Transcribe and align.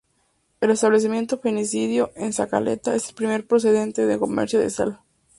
El 0.61 0.71
establecimiento 0.71 1.37
fenicio 1.37 2.11
en 2.15 2.33
sa 2.33 2.47
Caleta 2.47 2.95
es 2.95 3.09
el 3.09 3.13
primer 3.13 3.45
precedente 3.45 4.07
de 4.07 4.17
comercio 4.17 4.59
de 4.59 4.71
sal. 4.71 4.99